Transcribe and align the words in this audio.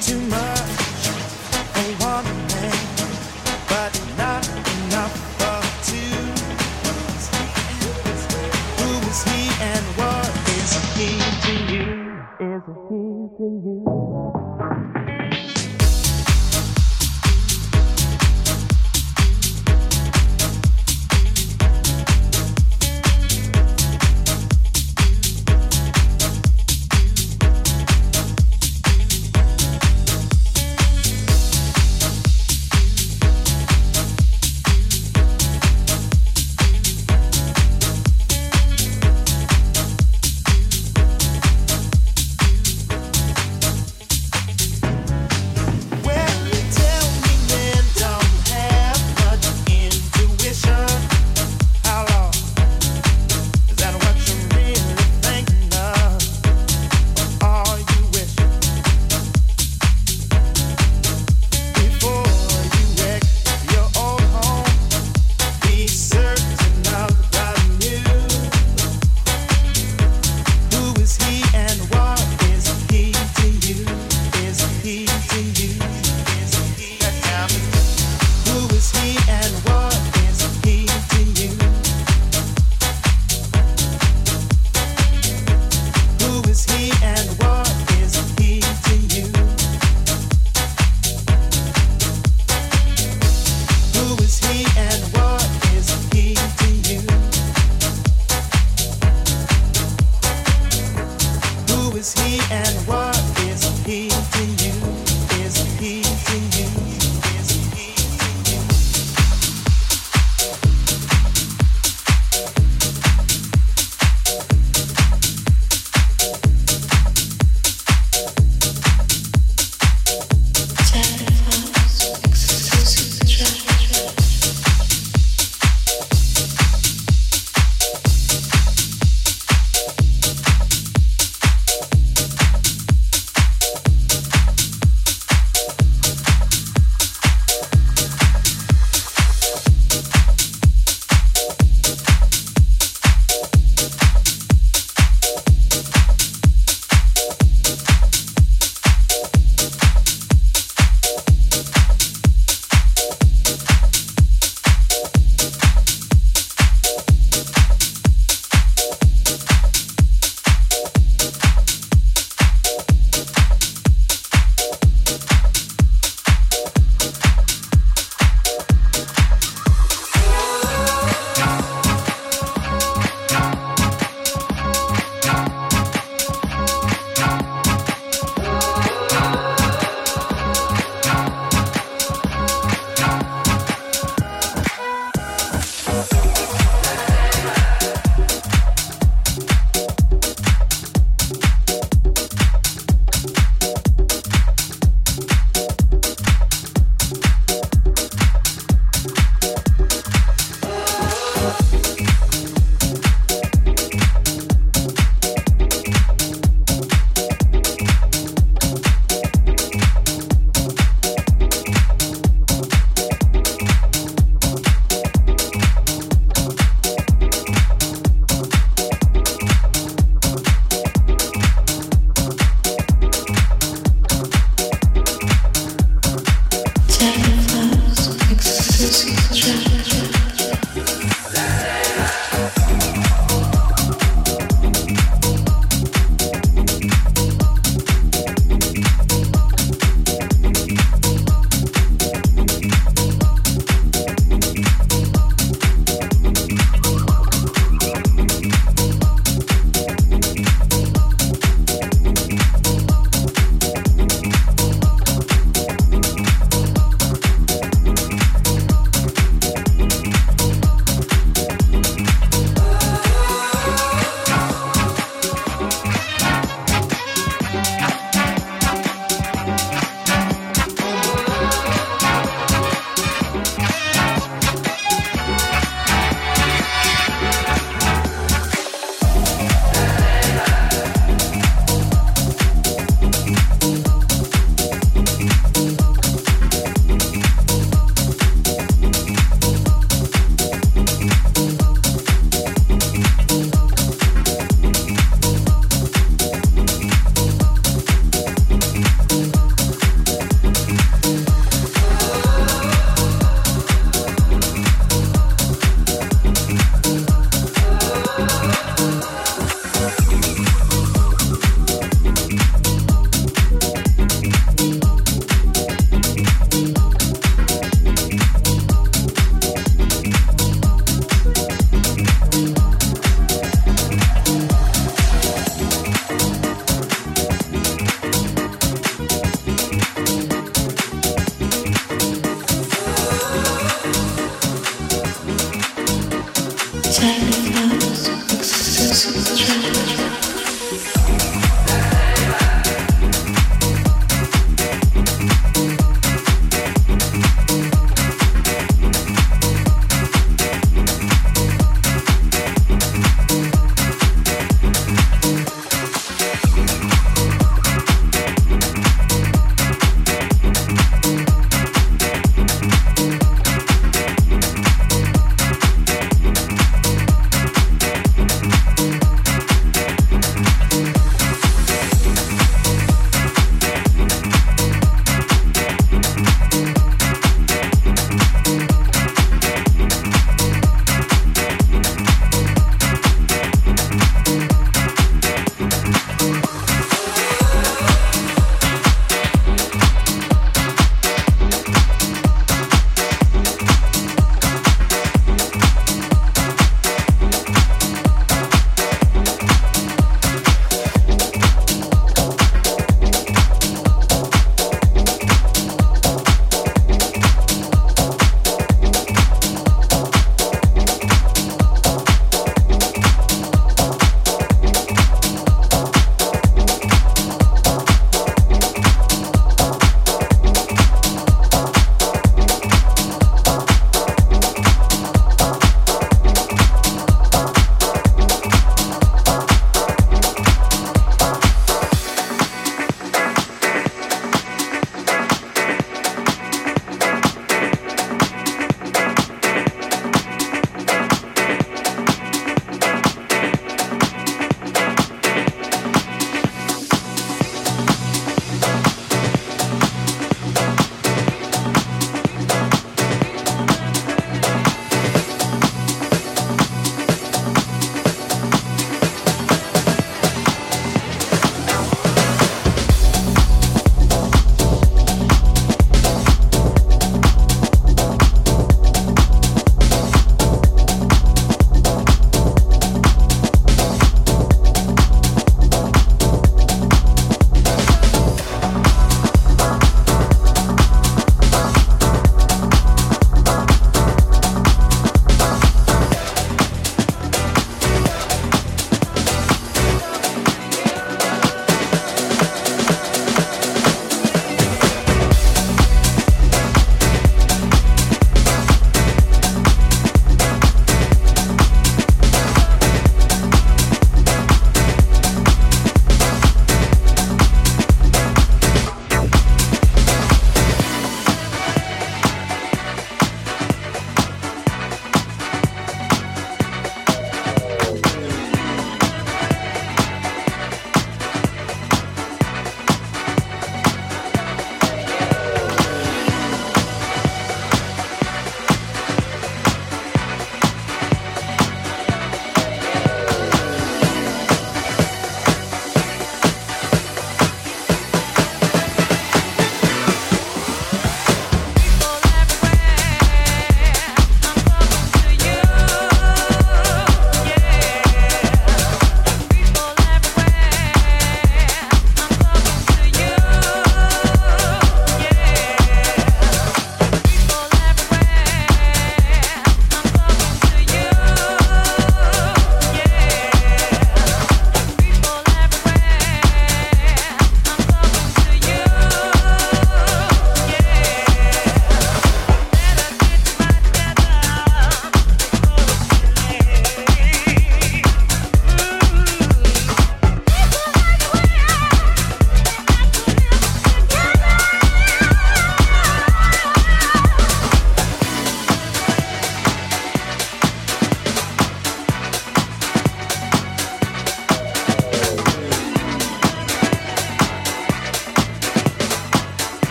too 0.00 0.18
much. 0.18 0.59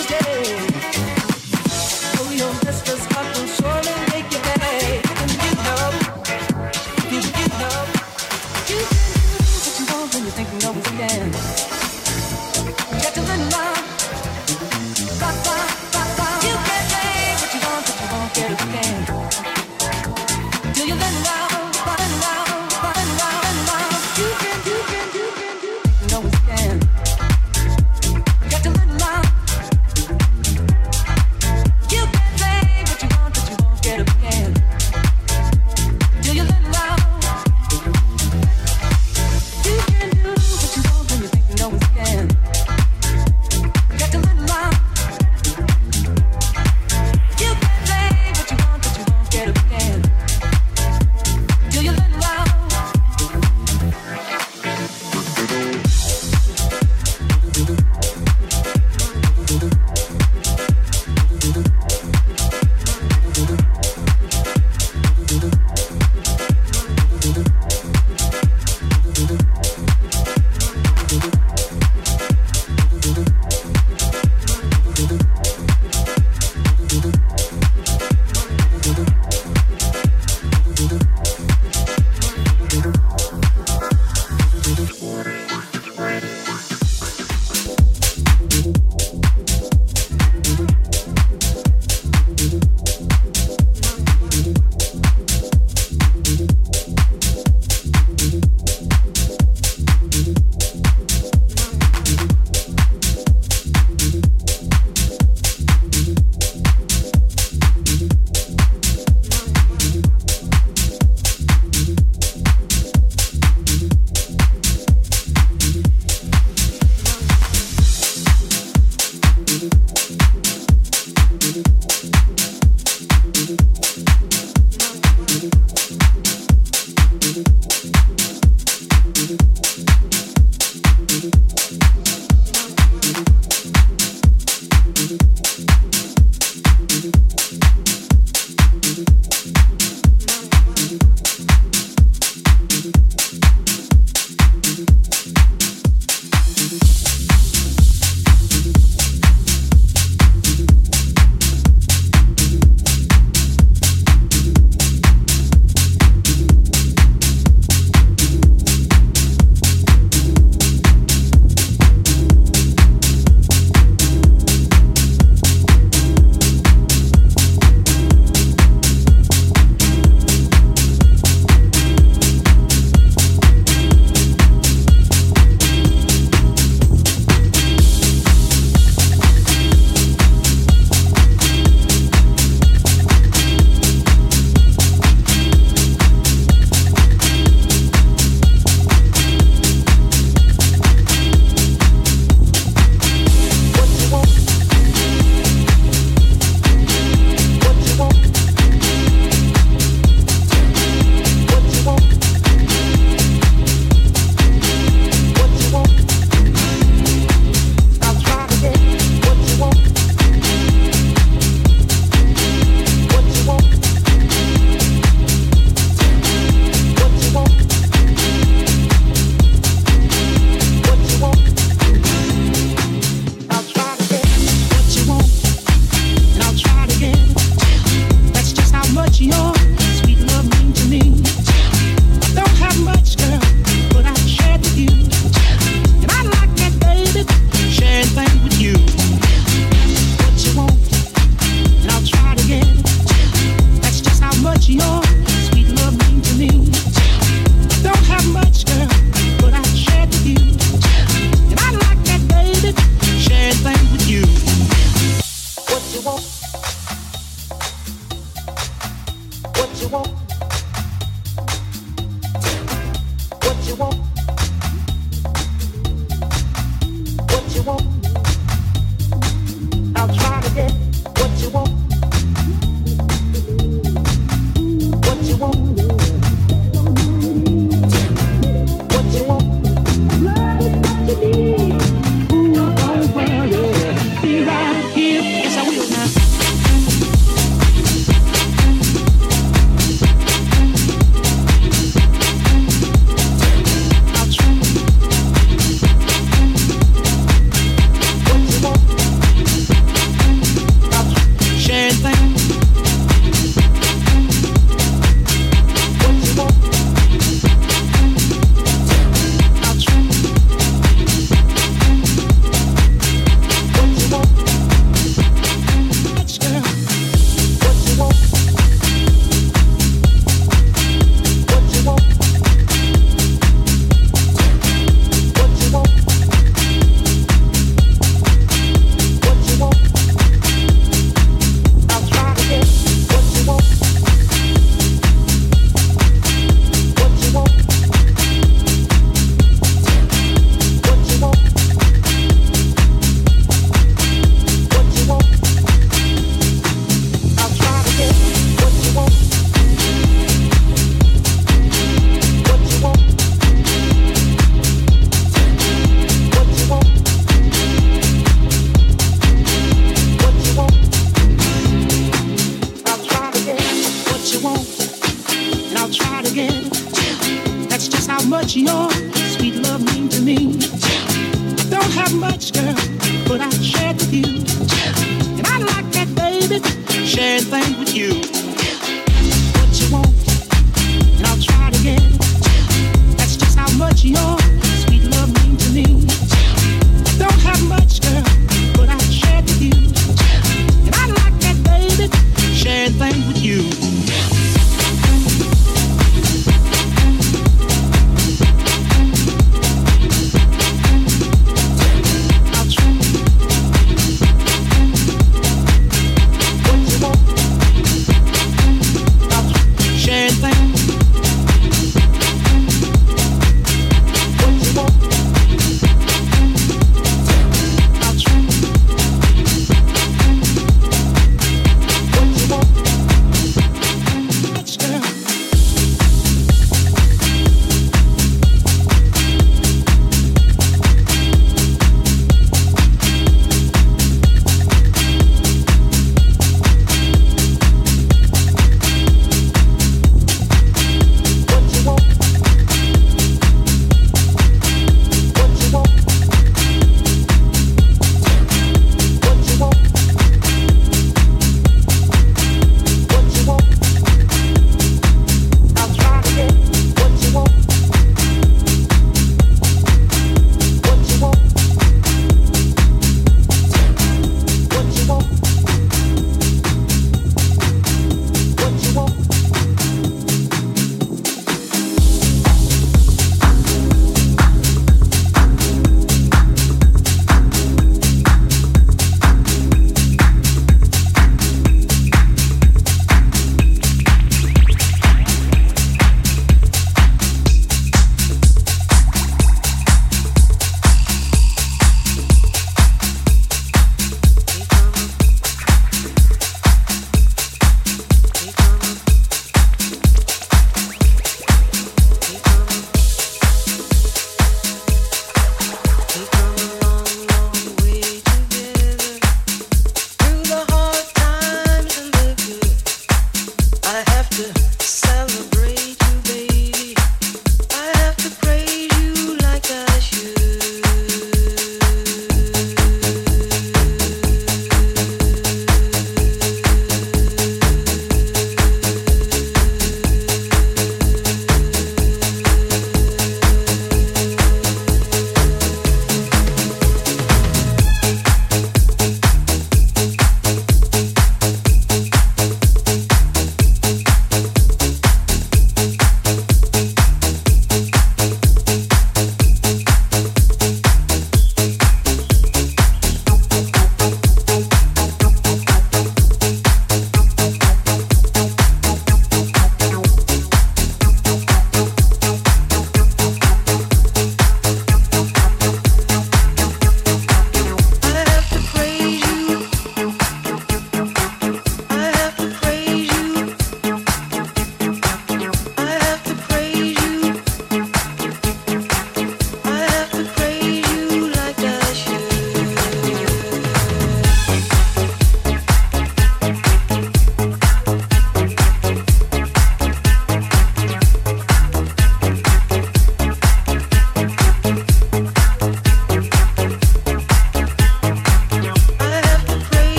Again. 0.00 0.73